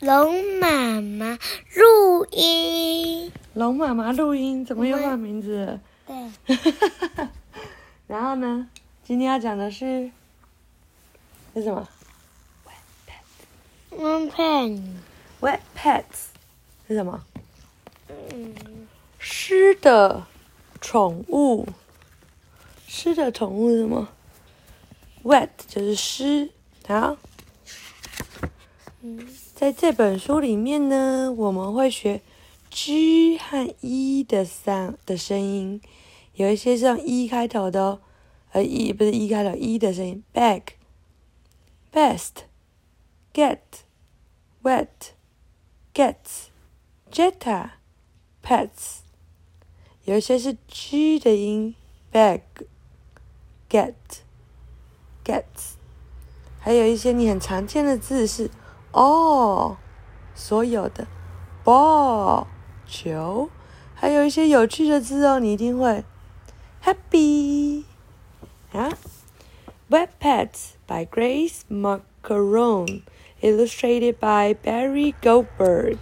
[0.00, 1.38] 龙妈妈
[1.74, 3.32] 录音。
[3.54, 5.80] 龙妈妈录音怎么又换名字？
[6.06, 6.30] 对，
[8.06, 8.68] 然后呢？
[9.02, 10.10] 今天要讲的是
[11.54, 11.88] 是什么
[13.90, 14.80] ？Wet pen。
[15.40, 16.26] ？Wet pets
[16.86, 17.24] 是什么？
[18.08, 18.54] 嗯，
[19.18, 20.26] 湿的
[20.80, 21.66] 宠物。
[22.86, 24.08] 湿的宠物是什么
[25.24, 26.50] ？Wet 就是湿。
[26.86, 27.16] 好，
[29.54, 32.22] 在这本书里面呢，我们会学
[32.70, 35.80] G 和 E 的三的声音，
[36.34, 38.00] 有一些是用 E 开头的哦，
[38.52, 40.62] 呃，E 不是 E 开头，E 的声音，bag、
[41.92, 42.46] best、
[43.32, 43.58] get、
[44.62, 44.88] wet、
[45.94, 46.46] gets、
[47.12, 47.70] jetta、
[48.42, 49.00] pets，
[50.04, 51.74] 有一些是 G 的音
[52.12, 52.40] ，bag、
[53.70, 53.94] get、
[55.24, 55.74] gets，
[56.58, 58.50] 还有一些你很常见的字是。
[58.95, 59.77] 哦，
[60.35, 61.07] 所有的
[61.63, 62.47] ball
[62.85, 63.49] 球，
[63.95, 66.03] 还有一些有趣的字哦，你一定会
[66.83, 67.83] happy
[68.71, 68.91] 啊。
[69.89, 73.01] Wet Pets by Grace Macaron,
[73.41, 75.97] illustrated by Barry Goldberg.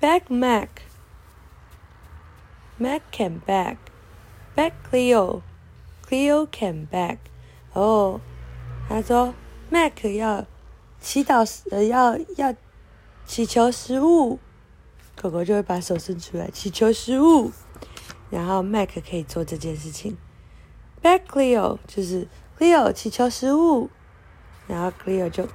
[0.00, 0.82] Back Mac.
[2.78, 3.78] Mac can back.
[4.54, 5.42] Back Cleo.
[6.02, 7.18] Cleo can back.
[7.73, 8.19] 哦，
[8.89, 9.33] 他说
[9.69, 10.45] Mac 要
[10.99, 12.53] 祈祷呃要要
[13.25, 14.39] 祈求食物，
[15.15, 17.51] 狗狗就会把手伸出来祈求食物，
[18.29, 20.17] 然后 Mac 可以做这件事情。
[21.01, 22.27] Back Cleo 就是
[22.59, 23.89] Cleo 祈求食物，
[24.67, 25.47] 然后 Cleo 就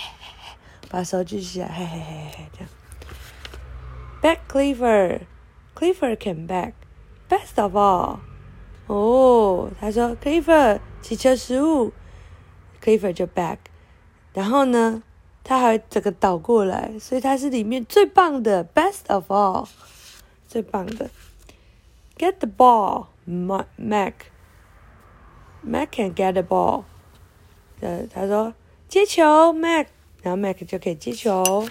[0.90, 2.68] 把手举起来，嘿嘿嘿嘿这样。
[4.22, 5.20] Back Cleaver
[5.74, 6.74] Cleaver came back
[7.28, 8.18] best of all。
[8.86, 9.49] 哦，
[9.80, 11.92] 他说 Cleaver 祈求食物
[12.82, 13.58] ，Cleaver 就 back，
[14.32, 15.02] 然后呢，
[15.42, 19.68] 他还整个倒过来，所以他是里面最棒的，best of all，
[20.46, 21.10] 最棒的。
[22.16, 24.14] Get the ball, Mac.
[25.62, 26.84] Mac can get the ball.
[27.80, 28.54] 呃，他说
[28.88, 29.86] 接球，Mac，
[30.22, 31.68] 然后 Mac 就可以接球。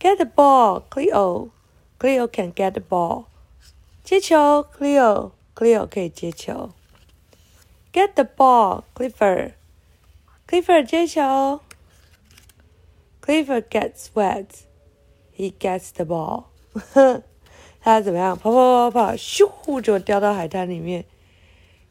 [0.00, 1.50] Get the ball, Cleo.
[1.98, 3.24] Cleo can get the ball.
[4.04, 5.32] 接球，Cleo.
[5.57, 6.71] Cleo 可以接球。
[7.91, 9.53] Get the ball, Clifford.
[10.47, 11.61] Clifford 接球。
[13.21, 14.47] Clifford gets wet.
[15.35, 16.45] He gets the ball.
[17.81, 18.37] 他怎么样？
[18.37, 21.05] 跑跑跑跑，咻就掉到海滩里面。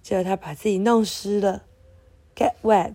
[0.03, 1.63] 结果他把自己弄湿了。
[2.35, 2.95] Get wet.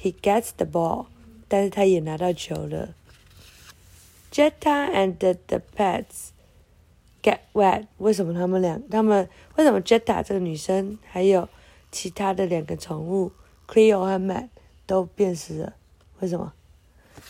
[0.00, 1.06] He gets the ball.
[1.48, 2.94] 但是他也拿到球了。
[4.32, 6.30] Jetta and the, the pets
[7.53, 7.85] Wet.
[7.97, 11.47] 为什么他们两他们为什么 Jetta 这个女生还有
[11.91, 13.31] 其他的两个宠物
[13.67, 14.49] Cleo 和 Matt
[14.85, 15.73] 都变湿了？
[16.19, 16.53] 为什么？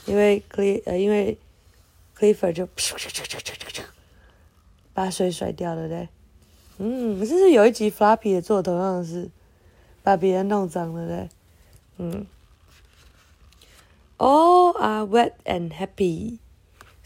[0.05, 1.37] 因为 Cle 呃因为
[2.17, 2.67] Clifford 就
[4.93, 6.09] 把水甩掉了，对。
[6.77, 9.29] 嗯，这是有一集 Floppy 也做同样的事，
[10.03, 11.29] 把别人弄脏了，对。
[11.97, 12.25] 嗯。
[14.17, 16.39] All are wet and happy.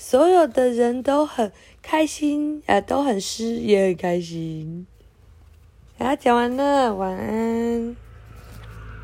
[0.06, 1.50] 所有的人都很
[1.81, 4.86] 开心，呃，都很湿，也很开心。
[5.97, 8.03] 好，讲完了，晚安。